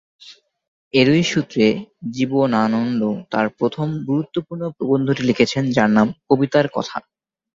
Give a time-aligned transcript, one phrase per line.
[0.93, 1.65] এরই সূত্রে
[2.11, 3.01] জীবনানন্দ
[3.31, 6.97] তাঁর প্রথম গুরুত্বপূর্ণ প্রবন্ধটি লিখেছিলেন যার নাম ‘কবিতার কথা’।